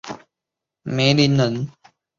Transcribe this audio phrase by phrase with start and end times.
[0.03, 0.19] 嘎达
[0.81, 1.69] 梅林人。